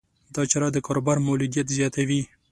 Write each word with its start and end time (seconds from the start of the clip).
دا 0.35 0.41
چاره 0.51 0.69
د 0.71 0.77
کاروبار 0.85 1.17
مولدیت 1.27 1.67
زیاتوي. 1.77 2.21